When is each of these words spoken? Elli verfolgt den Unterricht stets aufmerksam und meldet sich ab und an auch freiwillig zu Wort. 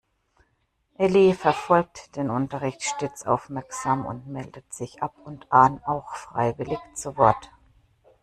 Elli 0.97 1.35
verfolgt 1.35 2.15
den 2.15 2.31
Unterricht 2.31 2.81
stets 2.81 3.23
aufmerksam 3.23 4.03
und 4.03 4.25
meldet 4.25 4.73
sich 4.73 5.03
ab 5.03 5.13
und 5.25 5.45
an 5.51 5.79
auch 5.83 6.15
freiwillig 6.15 6.79
zu 6.95 7.17
Wort. 7.17 7.51